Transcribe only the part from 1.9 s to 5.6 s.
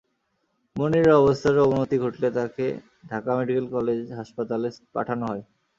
ঘটলে তাঁকে Dhaka medical college হাসপাতালে পাঠানো হয়।